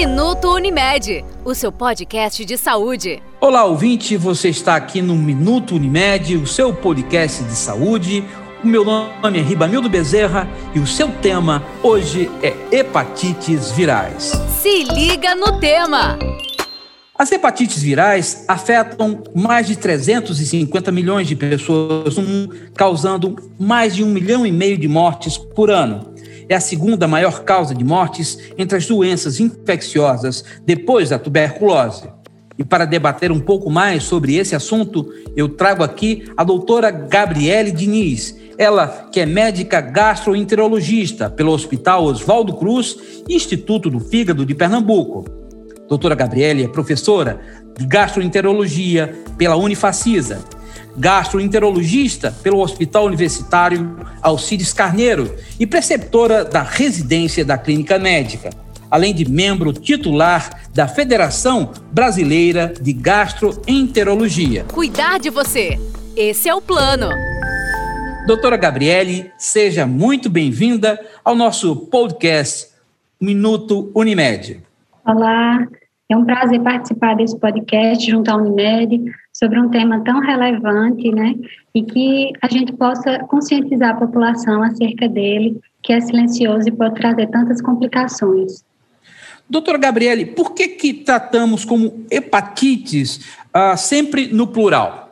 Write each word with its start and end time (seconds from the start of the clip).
Minuto 0.00 0.48
Unimed, 0.48 1.22
o 1.44 1.54
seu 1.54 1.70
podcast 1.70 2.42
de 2.42 2.56
saúde. 2.56 3.22
Olá, 3.38 3.66
ouvinte, 3.66 4.16
você 4.16 4.48
está 4.48 4.74
aqui 4.74 5.02
no 5.02 5.14
Minuto 5.14 5.74
Unimed, 5.74 6.38
o 6.38 6.46
seu 6.46 6.72
podcast 6.72 7.44
de 7.44 7.54
saúde. 7.54 8.24
O 8.64 8.66
meu 8.66 8.82
nome 8.82 9.38
é 9.38 9.42
Ribamildo 9.42 9.90
Bezerra 9.90 10.48
e 10.74 10.78
o 10.78 10.86
seu 10.86 11.10
tema 11.20 11.62
hoje 11.82 12.30
é 12.42 12.54
hepatites 12.74 13.72
virais. 13.72 14.32
Se 14.62 14.84
liga 14.84 15.34
no 15.34 15.60
tema! 15.60 16.18
As 17.14 17.30
hepatites 17.30 17.82
virais 17.82 18.46
afetam 18.48 19.22
mais 19.34 19.66
de 19.66 19.76
350 19.76 20.90
milhões 20.90 21.28
de 21.28 21.36
pessoas 21.36 22.16
no 22.16 22.22
mundo, 22.22 22.56
causando 22.74 23.36
mais 23.58 23.94
de 23.94 24.02
um 24.02 24.08
milhão 24.08 24.46
e 24.46 24.50
meio 24.50 24.78
de 24.78 24.88
mortes 24.88 25.36
por 25.36 25.70
ano 25.70 26.09
é 26.50 26.56
a 26.56 26.60
segunda 26.60 27.06
maior 27.06 27.44
causa 27.44 27.72
de 27.72 27.84
mortes 27.84 28.36
entre 28.58 28.76
as 28.76 28.84
doenças 28.84 29.38
infecciosas 29.38 30.44
depois 30.66 31.10
da 31.10 31.18
tuberculose. 31.18 32.10
E 32.58 32.64
para 32.64 32.84
debater 32.84 33.30
um 33.30 33.38
pouco 33.38 33.70
mais 33.70 34.02
sobre 34.02 34.34
esse 34.34 34.56
assunto, 34.56 35.08
eu 35.36 35.48
trago 35.48 35.84
aqui 35.84 36.24
a 36.36 36.42
doutora 36.42 36.90
Gabriele 36.90 37.70
Diniz, 37.70 38.36
ela 38.58 39.08
que 39.12 39.20
é 39.20 39.24
médica 39.24 39.80
gastroenterologista 39.80 41.30
pelo 41.30 41.52
Hospital 41.52 42.02
Oswaldo 42.02 42.54
Cruz 42.54 42.98
Instituto 43.28 43.88
do 43.88 44.00
Fígado 44.00 44.44
de 44.44 44.54
Pernambuco. 44.54 45.24
Doutora 45.88 46.16
Gabriele 46.16 46.64
é 46.64 46.68
professora 46.68 47.40
de 47.78 47.86
gastroenterologia 47.86 49.14
pela 49.38 49.54
Unifacisa 49.54 50.40
gastroenterologista 50.96 52.30
pelo 52.42 52.60
Hospital 52.60 53.06
Universitário 53.06 53.96
Alcides 54.22 54.72
Carneiro 54.72 55.34
e 55.58 55.66
preceptora 55.66 56.44
da 56.44 56.62
residência 56.62 57.44
da 57.44 57.56
Clínica 57.56 57.98
Médica, 57.98 58.50
além 58.90 59.14
de 59.14 59.28
membro 59.30 59.72
titular 59.72 60.62
da 60.74 60.86
Federação 60.86 61.72
Brasileira 61.92 62.72
de 62.80 62.92
Gastroenterologia. 62.92 64.64
Cuidar 64.64 65.18
de 65.18 65.30
você. 65.30 65.78
Esse 66.16 66.48
é 66.48 66.54
o 66.54 66.60
plano. 66.60 67.08
Doutora 68.26 68.56
Gabriele, 68.56 69.30
seja 69.38 69.86
muito 69.86 70.28
bem-vinda 70.28 71.00
ao 71.24 71.34
nosso 71.34 71.74
podcast 71.74 72.68
Minuto 73.20 73.90
Unimed. 73.94 74.62
Olá, 75.04 75.66
é 76.12 76.16
um 76.16 76.24
prazer 76.24 76.60
participar 76.60 77.14
desse 77.14 77.38
podcast 77.38 78.10
junto 78.10 78.28
à 78.30 78.36
Unimed 78.36 79.12
sobre 79.32 79.60
um 79.60 79.68
tema 79.68 80.02
tão 80.02 80.20
relevante, 80.20 81.10
né? 81.12 81.34
E 81.74 81.82
que 81.82 82.32
a 82.42 82.48
gente 82.48 82.72
possa 82.72 83.20
conscientizar 83.20 83.90
a 83.90 83.98
população 83.98 84.62
acerca 84.62 85.08
dele, 85.08 85.60
que 85.82 85.92
é 85.92 86.00
silencioso 86.00 86.68
e 86.68 86.72
pode 86.72 86.96
trazer 86.96 87.28
tantas 87.28 87.62
complicações. 87.62 88.64
Doutora 89.48 89.78
Gabriele, 89.78 90.26
por 90.26 90.52
que 90.52 90.68
que 90.68 90.92
tratamos 90.94 91.64
como 91.64 92.04
hepatites 92.10 93.36
ah, 93.52 93.76
sempre 93.76 94.28
no 94.32 94.46
plural? 94.46 95.10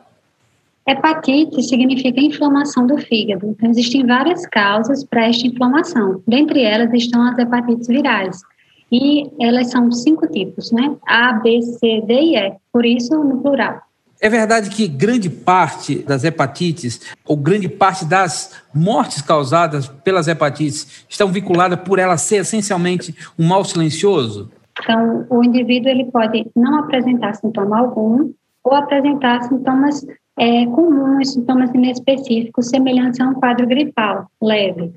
Hepatite 0.87 1.61
significa 1.61 2.19
inflamação 2.19 2.87
do 2.87 2.97
fígado. 2.97 3.47
Então, 3.47 3.69
existem 3.69 4.05
várias 4.05 4.45
causas 4.47 5.03
para 5.03 5.27
esta 5.27 5.45
inflamação. 5.45 6.21
Dentre 6.27 6.63
elas 6.63 6.91
estão 6.93 7.21
as 7.21 7.37
hepatites 7.37 7.87
virais, 7.87 8.41
e 8.91 9.29
elas 9.39 9.71
são 9.71 9.91
cinco 9.91 10.27
tipos, 10.27 10.71
né? 10.71 10.95
A, 11.07 11.33
B, 11.33 11.61
C, 11.61 12.01
D 12.05 12.13
e 12.13 12.37
E, 12.37 12.53
por 12.71 12.85
isso 12.85 13.15
no 13.23 13.41
plural. 13.41 13.81
É 14.21 14.29
verdade 14.29 14.69
que 14.69 14.85
grande 14.87 15.29
parte 15.29 15.99
das 15.99 16.25
hepatites, 16.25 16.99
ou 17.25 17.37
grande 17.37 17.69
parte 17.69 18.03
das 18.03 18.53
mortes 18.73 19.21
causadas 19.21 19.87
pelas 19.87 20.27
hepatites, 20.27 21.05
estão 21.07 21.29
vinculadas 21.29 21.79
por 21.81 21.99
ela 21.99 22.17
ser 22.17 22.37
essencialmente 22.37 23.15
um 23.37 23.47
mal 23.47 23.63
silencioso? 23.63 24.51
Então, 24.81 25.25
o 25.29 25.43
indivíduo 25.43 25.89
ele 25.89 26.05
pode 26.11 26.45
não 26.55 26.79
apresentar 26.79 27.33
sintoma 27.35 27.79
algum 27.79 28.31
ou 28.61 28.73
apresentar 28.73 29.41
sintomas 29.43 30.05
é, 30.37 30.65
comuns, 30.65 31.33
sintomas 31.33 31.73
inespecíficos, 31.73 32.67
semelhantes 32.67 33.21
a 33.21 33.25
um 33.25 33.33
quadro 33.35 33.65
gripal 33.67 34.29
leve 34.41 34.93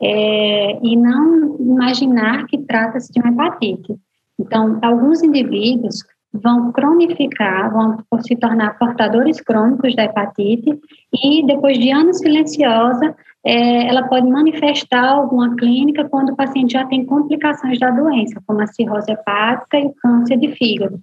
é, 0.00 0.78
e 0.82 0.96
não 0.96 1.56
imaginar 1.58 2.46
que 2.46 2.58
trata-se 2.58 3.12
de 3.12 3.20
uma 3.20 3.30
hepatite. 3.30 3.94
Então, 4.38 4.78
alguns 4.82 5.22
indivíduos 5.22 6.02
vão 6.32 6.70
cronificar, 6.72 7.72
vão 7.72 7.96
se 8.20 8.36
tornar 8.36 8.78
portadores 8.78 9.40
crônicos 9.40 9.94
da 9.94 10.04
hepatite 10.04 10.78
e 11.12 11.46
depois 11.46 11.78
de 11.78 11.90
anos 11.90 12.18
silenciosa, 12.18 13.14
é, 13.44 13.88
ela 13.88 14.02
pode 14.08 14.28
manifestar 14.28 15.08
alguma 15.08 15.54
clínica 15.56 16.04
quando 16.08 16.30
o 16.30 16.36
paciente 16.36 16.72
já 16.72 16.84
tem 16.84 17.04
complicações 17.04 17.78
da 17.78 17.90
doença, 17.90 18.42
como 18.46 18.60
a 18.60 18.66
cirrose 18.66 19.10
hepática 19.10 19.78
e 19.78 19.86
o 19.86 19.94
câncer 19.94 20.36
de 20.36 20.48
fígado. 20.48 21.00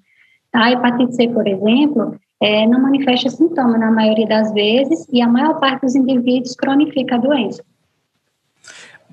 A 0.53 0.71
hepatite 0.71 1.15
C, 1.15 1.27
por 1.29 1.47
exemplo, 1.47 2.15
é, 2.41 2.67
não 2.67 2.81
manifesta 2.81 3.29
sintoma 3.29 3.77
na 3.77 3.89
maioria 3.89 4.27
das 4.27 4.53
vezes 4.53 5.07
e 5.11 5.21
a 5.21 5.27
maior 5.27 5.59
parte 5.59 5.81
dos 5.81 5.95
indivíduos 5.95 6.55
cronifica 6.55 7.15
a 7.15 7.19
doença. 7.19 7.63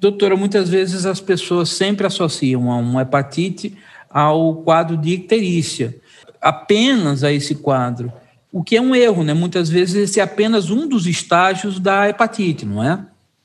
Doutora, 0.00 0.34
muitas 0.34 0.71
vezes 0.71 1.05
as 1.05 1.21
pessoas 1.21 1.69
sempre 1.69 2.06
associam 2.06 2.72
a 2.72 2.77
uma 2.77 3.03
hepatite 3.03 3.77
ao 4.09 4.55
quadro 4.56 4.97
de 4.97 5.11
icterícia, 5.11 5.94
apenas 6.41 7.22
a 7.22 7.31
esse 7.31 7.55
quadro, 7.55 8.11
o 8.50 8.65
que 8.65 8.77
é 8.77 8.81
um 8.81 8.94
erro, 8.94 9.22
né? 9.22 9.34
Muitas 9.34 9.69
vezes 9.69 9.94
esse 9.94 10.19
é 10.19 10.22
apenas 10.22 10.71
um 10.71 10.88
dos 10.88 11.06
estágios 11.06 11.78
da 11.78 12.09
hepatite, 12.09 12.65
não 12.65 12.83
é? 12.83 12.99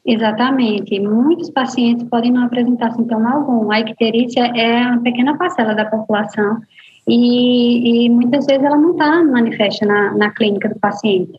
Exatamente. 0.05 0.97
Muitos 0.97 1.49
pacientes 1.49 2.07
podem 2.07 2.31
não 2.31 2.45
apresentar 2.45 2.91
sintoma 2.91 3.33
algum. 3.33 3.69
A 3.69 3.81
icterícia 3.81 4.45
é 4.55 4.87
uma 4.87 5.01
pequena 5.01 5.37
parcela 5.37 5.75
da 5.75 5.83
população 5.83 6.61
e, 7.05 8.05
e 8.05 8.09
muitas 8.09 8.45
vezes 8.45 8.63
ela 8.63 8.77
não 8.77 8.91
está 8.91 9.21
manifesta 9.25 9.85
na, 9.85 10.15
na 10.15 10.31
clínica 10.31 10.69
do 10.69 10.79
paciente. 10.79 11.33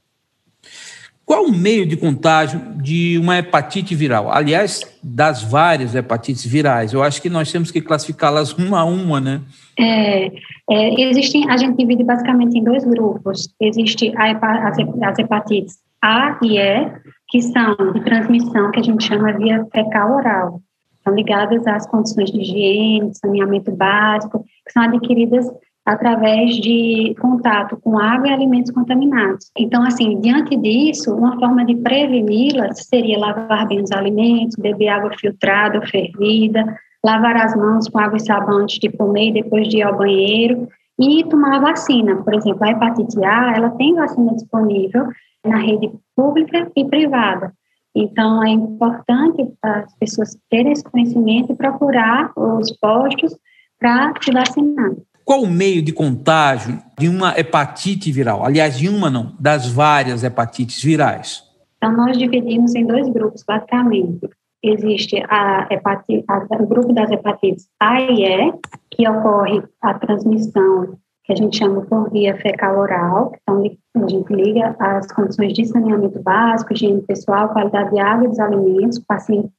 Qual 1.26 1.46
o 1.46 1.52
meio 1.52 1.84
de 1.84 1.96
contágio 1.96 2.60
de 2.80 3.18
uma 3.18 3.36
hepatite 3.36 3.96
viral? 3.96 4.30
Aliás, 4.30 4.82
das 5.02 5.42
várias 5.42 5.92
hepatites 5.92 6.46
virais, 6.46 6.92
eu 6.92 7.02
acho 7.02 7.20
que 7.20 7.28
nós 7.28 7.50
temos 7.50 7.72
que 7.72 7.80
classificá-las 7.80 8.52
uma 8.52 8.78
a 8.78 8.84
uma, 8.84 9.20
né? 9.20 9.40
É, 9.76 10.26
é, 10.70 11.00
existem, 11.00 11.50
a 11.50 11.56
gente 11.56 11.76
divide 11.76 12.04
basicamente 12.04 12.56
em 12.56 12.62
dois 12.62 12.84
grupos. 12.84 13.52
Existe 13.60 14.12
as, 14.16 14.78
as 15.02 15.18
hepatites 15.18 15.78
A 16.00 16.38
e 16.44 16.58
E, 16.58 16.92
que 17.28 17.42
são 17.42 17.74
de 17.92 18.04
transmissão, 18.04 18.70
que 18.70 18.78
a 18.78 18.84
gente 18.84 19.04
chama 19.04 19.36
via 19.36 19.66
fecal 19.74 20.18
oral. 20.18 20.60
São 21.02 21.12
ligadas 21.12 21.66
às 21.66 21.88
condições 21.88 22.30
de 22.30 22.40
higiene, 22.40 23.12
saneamento 23.16 23.72
básico, 23.72 24.44
que 24.64 24.72
são 24.72 24.84
adquiridas 24.84 25.44
através 25.86 26.56
de 26.56 27.14
contato 27.20 27.76
com 27.76 27.96
água 27.96 28.26
e 28.26 28.32
alimentos 28.32 28.72
contaminados. 28.72 29.52
Então, 29.56 29.84
assim, 29.84 30.20
diante 30.20 30.56
disso, 30.56 31.14
uma 31.14 31.38
forma 31.38 31.64
de 31.64 31.76
preveni-las 31.76 32.86
seria 32.88 33.16
lavar 33.16 33.68
bem 33.68 33.80
os 33.80 33.92
alimentos, 33.92 34.56
beber 34.56 34.88
água 34.88 35.12
filtrada 35.16 35.78
ou 35.78 35.86
fervida, 35.86 36.76
lavar 37.04 37.36
as 37.36 37.54
mãos 37.54 37.88
com 37.88 38.00
água 38.00 38.16
e 38.16 38.20
sabão 38.20 38.58
antes 38.58 38.80
de 38.80 38.90
comer 38.90 39.28
e 39.28 39.34
depois 39.34 39.68
de 39.68 39.78
ir 39.78 39.82
ao 39.82 39.96
banheiro 39.96 40.66
e 40.98 41.22
tomar 41.24 41.58
a 41.58 41.60
vacina. 41.60 42.16
Por 42.16 42.34
exemplo, 42.34 42.64
a 42.64 42.70
hepatite 42.70 43.24
A, 43.24 43.54
ela 43.56 43.70
tem 43.70 43.94
vacina 43.94 44.34
disponível 44.34 45.06
na 45.46 45.58
rede 45.58 45.92
pública 46.16 46.68
e 46.74 46.84
privada. 46.84 47.52
Então, 47.94 48.42
é 48.42 48.50
importante 48.50 49.48
as 49.62 49.94
pessoas 49.98 50.36
terem 50.50 50.72
esse 50.72 50.82
conhecimento 50.82 51.52
e 51.52 51.56
procurar 51.56 52.32
os 52.36 52.76
postos 52.78 53.38
para 53.78 54.12
se 54.20 54.32
vacinar. 54.32 54.90
Qual 55.26 55.42
o 55.42 55.50
meio 55.50 55.82
de 55.82 55.92
contágio 55.92 56.78
de 56.96 57.08
uma 57.08 57.36
hepatite 57.36 58.12
viral? 58.12 58.44
Aliás, 58.44 58.78
de 58.78 58.88
uma 58.88 59.10
não, 59.10 59.34
das 59.40 59.68
várias 59.68 60.22
hepatites 60.22 60.80
virais. 60.80 61.42
Então, 61.78 61.90
nós 61.96 62.16
dividimos 62.16 62.76
em 62.76 62.86
dois 62.86 63.08
grupos, 63.08 63.42
basicamente. 63.44 64.20
Existe 64.62 65.20
a 65.28 65.66
hepatite, 65.68 66.24
a, 66.28 66.62
o 66.62 66.66
grupo 66.68 66.92
das 66.92 67.10
hepatites 67.10 67.66
A 67.80 68.00
e 68.02 68.24
E, 68.24 68.52
que 68.92 69.08
ocorre 69.08 69.64
a 69.82 69.94
transmissão 69.94 70.96
que 71.24 71.32
a 71.32 71.36
gente 71.36 71.58
chama 71.58 71.80
por 71.82 72.08
via 72.12 72.36
fecal-oral, 72.36 73.32
então 73.42 73.64
a 74.04 74.08
gente 74.08 74.32
liga 74.32 74.76
as 74.78 75.10
condições 75.10 75.54
de 75.54 75.64
saneamento 75.64 76.22
básico, 76.22 76.72
higiene 76.72 77.02
pessoal, 77.02 77.48
qualidade 77.48 77.90
de 77.90 77.98
água 77.98 78.26
e 78.26 78.28
dos 78.28 78.38
alimentos, 78.38 79.00
paciente, 79.00 79.50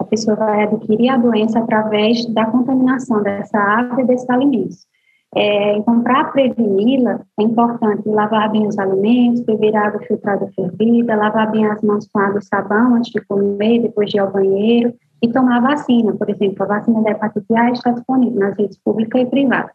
a 0.00 0.04
pessoa 0.04 0.34
vai 0.34 0.64
adquirir 0.64 1.10
a 1.10 1.16
doença 1.16 1.60
através 1.60 2.26
da 2.26 2.44
contaminação 2.46 3.22
dessa 3.22 3.56
água 3.56 4.02
e 4.02 4.04
desses 4.04 4.28
alimentos. 4.28 4.90
É, 5.34 5.76
então, 5.78 6.02
para 6.02 6.24
preveni-la, 6.24 7.20
é 7.40 7.42
importante 7.42 8.06
lavar 8.06 8.50
bem 8.50 8.66
os 8.66 8.78
alimentos, 8.78 9.40
beber 9.40 9.74
água 9.74 10.00
filtrada 10.02 10.46
fervida, 10.54 11.16
lavar 11.16 11.50
bem 11.50 11.66
as 11.66 11.80
mãos 11.82 12.06
com 12.12 12.18
água 12.18 12.38
e 12.38 12.44
sabão 12.44 12.96
antes 12.96 13.10
de 13.10 13.20
comer, 13.22 13.80
depois 13.80 14.10
de 14.10 14.18
ir 14.18 14.20
ao 14.20 14.30
banheiro, 14.30 14.94
e 15.22 15.28
tomar 15.28 15.60
vacina. 15.60 16.14
Por 16.14 16.28
exemplo, 16.28 16.62
a 16.62 16.66
vacina 16.66 17.02
da 17.02 17.12
hepatite 17.12 17.54
A 17.54 17.70
está 17.70 17.92
disponível 17.92 18.40
nas 18.40 18.56
redes 18.58 18.78
públicas 18.84 19.22
e 19.22 19.26
privadas. 19.26 19.72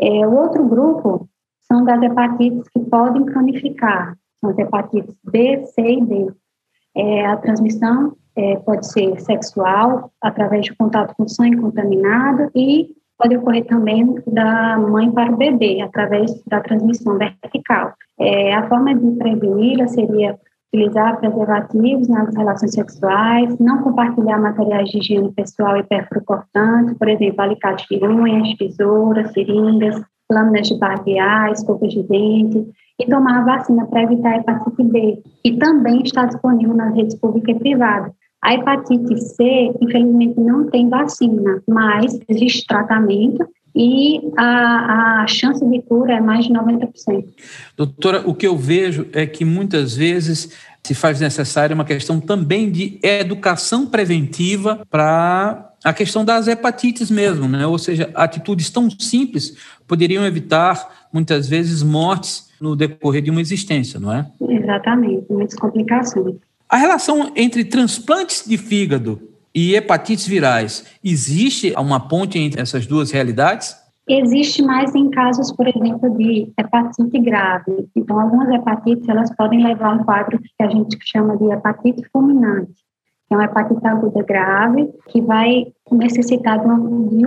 É, 0.00 0.26
o 0.26 0.34
outro 0.34 0.64
grupo 0.64 1.28
são 1.60 1.84
das 1.84 2.02
hepatites 2.02 2.68
que 2.70 2.80
podem 2.80 3.26
cronificar, 3.26 4.16
são 4.40 4.50
as 4.50 4.58
hepatites 4.58 5.16
B, 5.24 5.64
C 5.66 5.82
e 5.82 6.04
D. 6.04 6.32
É, 6.96 7.26
a 7.26 7.36
transmissão 7.36 8.16
é, 8.34 8.56
pode 8.56 8.90
ser 8.90 9.20
sexual, 9.20 10.10
através 10.20 10.64
de 10.64 10.74
contato 10.74 11.14
com 11.16 11.28
sangue 11.28 11.58
contaminado 11.58 12.50
e 12.54 12.97
pode 13.18 13.36
ocorrer 13.36 13.66
também 13.66 14.14
da 14.26 14.78
mãe 14.78 15.10
para 15.10 15.32
o 15.32 15.36
bebê, 15.36 15.80
através 15.80 16.30
da 16.46 16.60
transmissão 16.60 17.18
vertical. 17.18 17.92
É, 18.18 18.54
a 18.54 18.68
forma 18.68 18.94
de 18.94 19.10
preveni-la 19.18 19.88
seria 19.88 20.38
utilizar 20.72 21.18
preservativos 21.18 22.08
nas 22.08 22.34
relações 22.34 22.72
sexuais, 22.72 23.58
não 23.58 23.82
compartilhar 23.82 24.38
materiais 24.38 24.88
de 24.90 24.98
higiene 24.98 25.32
pessoal 25.32 25.78
e 25.78 26.20
cortante, 26.24 26.94
por 26.94 27.08
exemplo, 27.08 27.40
alicate 27.40 27.86
de 27.88 28.06
unhas, 28.06 28.54
tesouras, 28.56 29.32
seringas, 29.32 30.00
lâminas 30.30 30.68
de 30.68 30.78
barbear, 30.78 31.50
escovas 31.52 31.92
de 31.92 32.02
dente, 32.02 32.70
e 33.00 33.06
tomar 33.06 33.40
a 33.40 33.44
vacina 33.44 33.86
para 33.86 34.02
evitar 34.02 34.34
a 34.34 34.36
hepatite 34.38 34.82
B, 34.84 35.22
que 35.42 35.56
também 35.56 36.02
está 36.02 36.26
disponível 36.26 36.74
nas 36.74 36.94
redes 36.94 37.14
públicas 37.14 37.56
e 37.56 37.58
privadas. 37.58 38.12
A 38.42 38.54
hepatite 38.54 39.20
C, 39.20 39.72
infelizmente, 39.80 40.38
não 40.38 40.70
tem 40.70 40.88
vacina, 40.88 41.62
mas 41.66 42.18
existe 42.28 42.66
tratamento 42.66 43.46
e 43.74 44.20
a, 44.36 45.22
a 45.22 45.26
chance 45.26 45.64
de 45.64 45.82
cura 45.82 46.14
é 46.14 46.20
mais 46.20 46.46
de 46.46 46.52
90%. 46.52 47.24
Doutora, 47.76 48.22
o 48.28 48.34
que 48.34 48.46
eu 48.46 48.56
vejo 48.56 49.06
é 49.12 49.26
que 49.26 49.44
muitas 49.44 49.96
vezes 49.96 50.52
se 50.82 50.94
faz 50.94 51.20
necessária 51.20 51.74
uma 51.74 51.84
questão 51.84 52.18
também 52.18 52.70
de 52.70 52.98
educação 53.02 53.86
preventiva 53.86 54.80
para 54.90 55.72
a 55.84 55.92
questão 55.92 56.24
das 56.24 56.48
hepatites 56.48 57.10
mesmo, 57.10 57.46
né? 57.46 57.66
Ou 57.66 57.78
seja, 57.78 58.10
atitudes 58.14 58.70
tão 58.70 58.88
simples 58.90 59.56
poderiam 59.86 60.24
evitar 60.24 61.08
muitas 61.12 61.48
vezes 61.48 61.82
mortes 61.82 62.50
no 62.60 62.74
decorrer 62.74 63.22
de 63.22 63.30
uma 63.30 63.40
existência, 63.40 64.00
não 64.00 64.12
é? 64.12 64.26
Exatamente, 64.40 65.26
muitas 65.30 65.58
complicações. 65.58 66.36
A 66.68 66.76
relação 66.76 67.32
entre 67.34 67.64
transplantes 67.64 68.44
de 68.46 68.58
fígado 68.58 69.20
e 69.54 69.74
hepatites 69.74 70.26
virais, 70.26 70.84
existe 71.02 71.72
uma 71.78 71.98
ponte 72.08 72.38
entre 72.38 72.60
essas 72.60 72.86
duas 72.86 73.10
realidades? 73.10 73.74
Existe 74.06 74.62
mais 74.62 74.94
em 74.94 75.10
casos, 75.10 75.50
por 75.50 75.66
exemplo, 75.66 76.14
de 76.16 76.52
hepatite 76.58 77.18
grave. 77.20 77.88
Então, 77.96 78.20
algumas 78.20 78.50
hepatites 78.50 79.08
elas 79.08 79.34
podem 79.34 79.64
levar 79.64 79.92
a 79.92 79.94
um 79.94 80.04
quadro 80.04 80.38
que 80.38 80.62
a 80.62 80.68
gente 80.68 80.98
chama 81.04 81.36
de 81.38 81.44
hepatite 81.44 82.02
fulminante, 82.12 82.74
é 83.30 83.34
uma 83.34 83.44
hepatite 83.44 83.86
aguda 83.86 84.22
grave 84.22 84.90
que 85.08 85.20
vai 85.20 85.66
necessitar 85.92 86.58
de, 86.58 86.64
uma, 86.64 86.78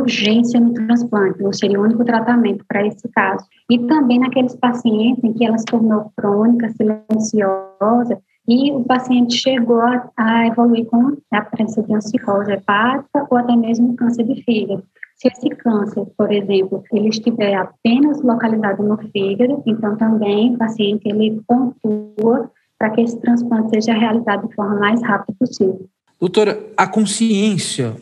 urgência 0.02 0.60
no 0.60 0.74
transplante, 0.74 1.44
ou 1.44 1.54
seria 1.54 1.80
o 1.80 1.84
único 1.84 2.04
tratamento 2.04 2.66
para 2.68 2.86
esse 2.86 3.08
caso. 3.10 3.46
E 3.70 3.78
também 3.78 4.20
naqueles 4.20 4.56
pacientes 4.56 5.24
em 5.24 5.34
que 5.34 5.46
ela 5.46 5.58
se 5.60 5.66
tornou 5.66 6.12
crônica, 6.18 6.70
silenciosa, 6.70 8.20
e 8.48 8.72
o 8.72 8.84
paciente 8.84 9.36
chegou 9.36 9.82
a, 9.82 10.48
evoluir 10.48 10.86
com 10.88 11.18
a 11.32 11.42
presença 11.42 11.84
de 11.84 12.02
cirrose 12.02 12.52
hepática 12.52 13.28
ou 13.30 13.38
até 13.38 13.56
mesmo 13.56 13.96
câncer 13.96 14.24
de 14.24 14.44
fígado. 14.44 14.84
Se 15.16 15.28
esse 15.28 15.50
câncer, 15.50 16.06
por 16.18 16.32
exemplo, 16.32 16.84
ele 16.92 17.10
estiver 17.10 17.54
apenas 17.54 18.22
localizado 18.24 18.82
no 18.82 18.98
fígado, 18.98 19.62
então 19.68 19.96
também 19.96 20.56
o 20.56 20.58
paciente 20.58 21.04
ele 21.06 21.42
pontua 21.48 22.50
para 22.80 22.90
que 22.90 23.02
esse 23.02 23.20
transplante 23.22 23.70
seja 23.70 23.94
realizado 23.94 24.48
de 24.48 24.56
forma 24.56 24.80
mais 24.80 25.02
rápida 25.04 25.38
possível. 25.40 25.88
Doutora, 26.22 26.60
a 26.78 26.86
consciência, 26.86 27.96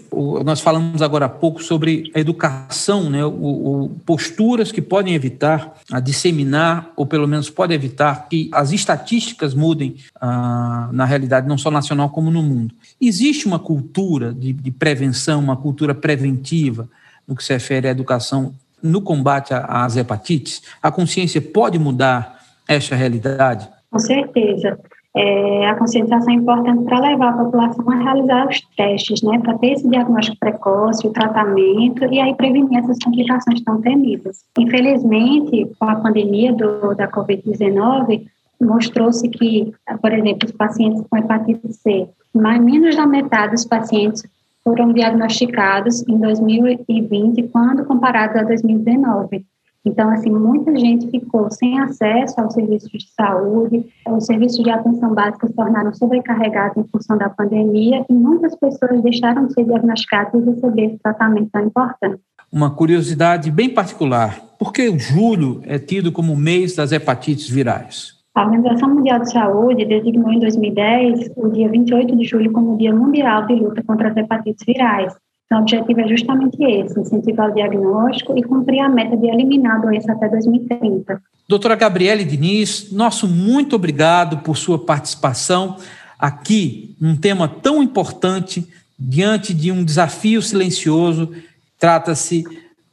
nós 0.44 0.60
falamos 0.60 1.02
agora 1.02 1.28
há 1.28 1.30
pouco 1.30 1.64
sobre 1.64 2.12
a 2.14 2.20
educação, 2.20 3.10
né, 3.10 3.24
o, 3.24 3.30
o, 3.30 3.90
posturas 4.06 4.74
que 4.74 4.82
podem 4.82 5.16
evitar 5.16 5.80
a 5.90 6.02
disseminar, 6.02 6.92
ou 6.98 7.06
pelo 7.06 7.26
menos 7.26 7.50
podem 7.50 7.76
evitar 7.76 8.28
que 8.28 8.50
as 8.52 8.74
estatísticas 8.74 9.54
mudem 9.54 9.96
ah, 10.20 10.90
na 10.92 11.06
realidade, 11.06 11.48
não 11.48 11.58
só 11.58 11.72
nacional 11.72 12.10
como 12.10 12.30
no 12.30 12.44
mundo. 12.44 12.76
Existe 13.00 13.48
uma 13.48 13.58
cultura 13.58 14.34
de, 14.34 14.52
de 14.52 14.70
prevenção, 14.70 15.40
uma 15.40 15.56
cultura 15.56 15.96
preventiva 15.96 16.90
no 17.26 17.38
que 17.38 17.44
se 17.44 17.54
refere 17.54 17.88
à 17.88 17.92
educação 17.92 18.54
no 18.84 19.02
combate 19.02 19.54
às 19.54 19.96
hepatites? 19.96 20.62
A 20.84 20.92
consciência 20.92 21.40
pode 21.40 21.80
mudar 21.80 22.44
esta 22.68 22.98
realidade? 22.98 23.70
Com 23.90 24.00
certeza 24.00 24.78
é, 25.16 25.68
a 25.68 25.76
conscientização 25.76 26.32
é 26.32 26.38
importante 26.38 26.84
para 26.84 27.00
levar 27.00 27.30
a 27.30 27.44
população 27.44 27.90
a 27.90 27.96
realizar 27.96 28.48
os 28.48 28.62
testes, 28.76 29.24
né, 29.24 29.40
para 29.40 29.58
ter 29.58 29.72
esse 29.72 29.90
diagnóstico 29.90 30.38
precoce, 30.40 31.08
o 31.08 31.12
tratamento 31.12 32.06
e 32.06 32.20
aí 32.20 32.34
prevenir 32.36 32.78
essas 32.78 32.98
complicações 33.04 33.62
tão 33.62 33.82
temidas. 33.82 34.44
Infelizmente, 34.58 35.70
com 35.80 35.86
a 35.86 35.96
pandemia 35.96 36.54
do, 36.54 36.94
da 36.94 37.08
Covid-19, 37.08 38.28
mostrou-se 38.62 39.28
que, 39.30 39.74
por 40.02 40.14
exemplo, 40.14 40.48
os 40.48 40.52
pacientes 40.52 41.04
com 41.10 41.18
hepatite 41.18 41.74
C, 41.74 42.08
mais 42.34 42.62
menos 42.62 42.96
da 42.96 43.08
metade 43.08 43.54
dos 43.54 43.66
pacientes 43.66 44.24
foram 44.64 44.94
diagnosticados 44.94 46.08
em 46.08 46.18
2020, 46.18 47.44
quando 47.48 47.86
comparado 47.86 48.38
a 48.38 48.44
2019. 48.44 49.44
Então, 49.86 50.10
assim, 50.10 50.30
muita 50.30 50.78
gente 50.78 51.10
ficou 51.10 51.50
sem 51.50 51.80
acesso 51.80 52.40
aos 52.40 52.54
serviços 52.54 52.92
de 52.92 53.08
saúde, 53.14 53.86
os 54.08 54.26
serviços 54.26 54.64
de 54.64 54.70
atenção 54.70 55.14
básica 55.14 55.48
se 55.48 55.54
tornaram 55.54 55.94
sobrecarregados 55.94 56.78
em 56.78 56.88
função 56.90 57.18
da 57.18 57.30
pandemia 57.30 58.06
e 58.10 58.14
muitas 58.14 58.56
pessoas 58.56 59.02
deixaram 59.02 59.48
de 59.48 59.54
ser 59.54 59.64
diagnosticadas 59.66 60.34
e 60.34 60.50
receber 60.50 60.86
esse 60.86 61.00
tratamento 61.00 61.50
tão 61.52 61.64
importante. 61.64 62.22
Uma 62.52 62.72
curiosidade 62.72 63.50
bem 63.52 63.74
particular, 63.74 64.42
por 64.58 64.74
que 64.74 64.90
o 64.90 65.00
julho 65.00 65.62
é 65.66 65.80
tido 65.80 66.12
como 66.12 66.36
mês 66.36 66.76
das 66.76 66.92
hepatites 66.92 67.50
virais? 67.50 68.20
A 68.36 68.44
Organização 68.44 68.90
Mundial 68.90 69.20
de 69.20 69.32
Saúde 69.32 69.86
designou 69.86 70.32
em 70.32 70.40
2010 70.40 71.32
o 71.36 71.50
dia 71.50 71.70
28 71.70 72.16
de 72.16 72.26
julho 72.26 72.52
como 72.52 72.74
o 72.74 72.78
Dia 72.78 72.94
Mundial 72.94 73.46
de 73.46 73.56
Luta 73.56 73.84
contra 73.84 74.10
as 74.10 74.18
Hepatites 74.18 74.66
Virais, 74.66 75.14
então, 75.50 75.58
o 75.58 75.62
objetivo 75.64 76.00
é 76.00 76.08
justamente 76.08 76.64
esse: 76.64 77.00
incentivar 77.00 77.50
o 77.50 77.54
diagnóstico 77.56 78.38
e 78.38 78.44
cumprir 78.44 78.82
a 78.82 78.88
meta 78.88 79.18
de 79.18 79.26
eliminar 79.26 79.78
a 79.78 79.80
doença 79.80 80.12
até 80.12 80.30
2030. 80.30 81.20
Doutora 81.48 81.76
Gabriele 81.76 82.24
Diniz, 82.24 82.92
nosso 82.92 83.28
muito 83.28 83.76
obrigado 83.76 84.44
por 84.44 84.56
sua 84.56 84.78
participação 84.78 85.78
aqui 86.20 86.96
num 87.02 87.16
tema 87.16 87.48
tão 87.48 87.82
importante 87.82 88.68
diante 88.98 89.52
de 89.52 89.72
um 89.72 89.84
desafio 89.84 90.40
silencioso. 90.40 91.32
Trata-se 91.80 92.44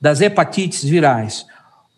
das 0.00 0.22
hepatites 0.22 0.82
virais. 0.82 1.44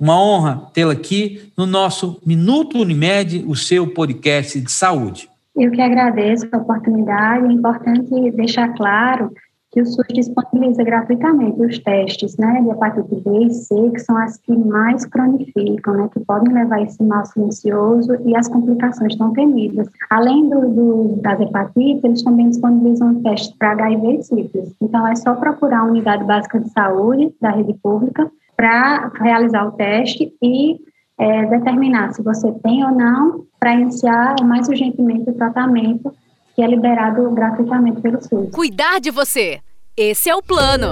Uma 0.01 0.21
honra 0.21 0.69
tê-la 0.75 0.93
aqui 0.93 1.53
no 1.57 1.67
nosso 1.67 2.21
Minuto 2.27 2.79
Unimed, 2.79 3.45
o 3.47 3.55
seu 3.55 3.87
podcast 3.87 4.61
de 4.61 4.73
saúde. 4.73 5.29
Eu 5.55 5.71
que 5.71 5.81
agradeço 5.81 6.49
a 6.51 6.57
oportunidade. 6.57 7.47
É 7.47 7.53
importante 7.53 8.31
deixar 8.33 8.75
claro 8.75 9.31
que 9.71 9.83
o 9.83 9.87
SUS 9.87 10.07
disponibiliza 10.15 10.83
gratuitamente 10.83 11.61
os 11.61 11.79
testes 11.81 12.37
né, 12.39 12.63
de 12.63 12.71
hepatite 12.71 13.15
B 13.17 13.45
e 13.45 13.51
C, 13.51 13.91
que 13.91 13.99
são 13.99 14.17
as 14.17 14.39
que 14.39 14.57
mais 14.57 15.05
cronificam, 15.05 15.95
né, 15.95 16.09
que 16.13 16.21
podem 16.21 16.55
levar 16.55 16.77
a 16.77 16.83
esse 16.83 17.03
mal 17.03 17.25
silencioso 17.27 18.17
e 18.25 18.35
as 18.35 18.49
complicações 18.49 19.15
tão 19.17 19.33
temidas. 19.33 19.89
Além 20.09 20.49
do, 20.49 20.69
do, 20.69 21.17
das 21.21 21.41
hepatites, 21.41 22.03
eles 22.03 22.23
também 22.23 22.49
disponibilizam 22.49 23.23
testes 23.23 23.55
para 23.59 23.73
HIV 23.73 24.15
e 24.15 24.23
sífilis. 24.23 24.75
Então, 24.81 25.07
é 25.07 25.15
só 25.15 25.35
procurar 25.35 25.81
a 25.81 25.85
unidade 25.85 26.25
básica 26.25 26.61
de 26.61 26.71
saúde 26.71 27.35
da 27.41 27.51
rede 27.51 27.75
pública 27.75 28.31
para 28.57 29.13
realizar 29.21 29.67
o 29.67 29.73
teste 29.73 30.33
e 30.43 30.79
é, 31.19 31.47
determinar 31.47 32.13
se 32.13 32.23
você 32.23 32.51
tem 32.63 32.85
ou 32.85 32.93
não, 32.93 33.45
para 33.61 33.75
iniciar 33.75 34.37
mais 34.45 34.69
urgentemente 34.69 35.29
o 35.29 35.35
tratamento 35.35 36.13
que 36.59 36.63
é 36.63 36.67
liberado 36.67 37.31
gratuitamente 37.31 38.01
pelo 38.01 38.21
SUS. 38.21 38.51
Cuidar 38.51 38.99
de 38.99 39.13
você. 39.13 39.61
Esse 39.97 40.29
é 40.29 40.35
o 40.35 40.43
plano. 40.43 40.91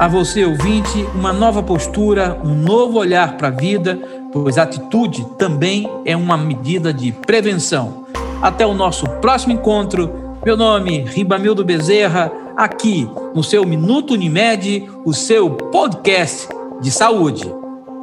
A 0.00 0.08
você, 0.08 0.44
ouvinte, 0.44 1.00
uma 1.14 1.32
nova 1.32 1.62
postura, 1.62 2.36
um 2.42 2.56
novo 2.56 2.98
olhar 2.98 3.36
para 3.36 3.46
a 3.46 3.50
vida, 3.52 3.96
pois 4.32 4.58
atitude 4.58 5.24
também 5.38 5.88
é 6.04 6.16
uma 6.16 6.36
medida 6.36 6.92
de 6.92 7.12
prevenção. 7.12 8.08
Até 8.42 8.66
o 8.66 8.74
nosso 8.74 9.08
próximo 9.20 9.52
encontro. 9.52 10.40
Meu 10.44 10.56
nome, 10.56 11.02
Ribamildo 11.02 11.64
Bezerra, 11.64 12.32
aqui 12.56 13.08
no 13.32 13.44
seu 13.44 13.64
Minuto 13.64 14.14
Unimed, 14.14 14.90
o 15.04 15.14
seu 15.14 15.50
podcast 15.50 16.48
de 16.80 16.90
saúde. 16.90 17.48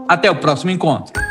Até 0.08 0.32
o 0.32 0.38
próximo 0.38 0.72
encontro. 0.72 1.22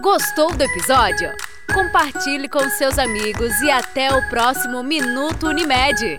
Gostou 0.00 0.56
do 0.56 0.62
episódio? 0.62 1.45
Compartilhe 1.76 2.48
com 2.48 2.66
seus 2.70 2.98
amigos 2.98 3.60
e 3.60 3.70
até 3.70 4.10
o 4.10 4.26
próximo 4.30 4.82
Minuto 4.82 5.48
Unimed. 5.48 6.16